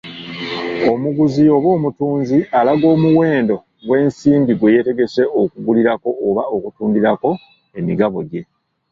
Omuguzi 0.91 1.43
oba 1.55 1.67
omutunzi 1.77 2.37
alaga 2.59 2.85
omuwendo 2.95 3.55
gw'ensimbi 3.85 4.53
gwe 4.55 4.73
yeetegese 4.75 5.21
okugulirako 5.41 6.09
oba 6.27 6.43
okutundirako 6.55 7.29
emigabo 7.79 8.17
gye. 8.29 8.41